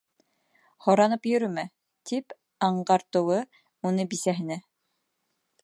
«Һоранып 0.85 1.27
йөрөмә», 1.31 1.65
тип 2.11 2.35
аңғартыуы 2.69 3.39
ине 3.91 4.07
бисәһенә. 4.15 4.59